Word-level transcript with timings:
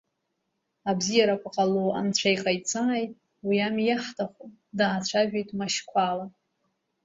Абзиарақәа 0.89 1.49
ҟало 1.55 1.83
Анцәа 1.99 2.29
иҟаиҵааит, 2.35 3.13
уи 3.47 3.57
ами 3.67 3.83
иаҳҭаху, 3.87 4.47
даацәажәеит 4.77 5.49
Машьқәала… 5.57 6.25